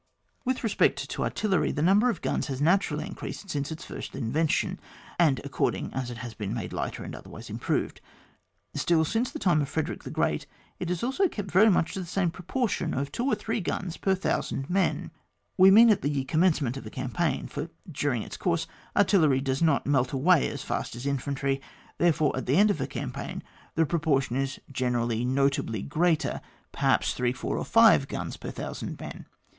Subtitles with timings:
[0.43, 4.79] With respect to artillery, the number of guns has naturally increased since its first invention,
[5.19, 8.01] and according as it has been made lighter and otherwise im proved;
[8.73, 10.47] still since the time of Frederick the Great,
[10.79, 13.95] it has also kept very much to the same proportion of two or three guns
[13.97, 15.11] per 1,000 men,
[15.55, 18.65] we mean at the com mencement of a campaign; for during its coarse
[18.97, 21.61] artillery does not melt away as fast as infantry,
[21.99, 23.43] therefore at the end of a campaign
[23.75, 26.41] the proportion is generally notably greater,
[26.71, 29.27] perhaps thxee, four, or five guns per 1,000 men.